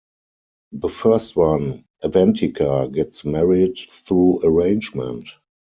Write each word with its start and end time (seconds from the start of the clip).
The 0.71 0.89
first 0.89 1.35
one, 1.35 1.85
Avantika, 2.03 2.91
gets 2.91 3.23
married 3.23 3.77
through 4.07 4.41
arrangement. 4.43 5.29